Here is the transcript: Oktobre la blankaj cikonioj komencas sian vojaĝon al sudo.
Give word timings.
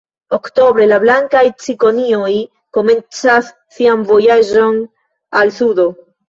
Oktobre 0.35 0.85
la 0.91 0.95
blankaj 1.01 1.43
cikonioj 1.65 2.31
komencas 2.79 3.51
sian 3.77 4.07
vojaĝon 4.13 4.81
al 5.43 5.55
sudo. 5.61 5.89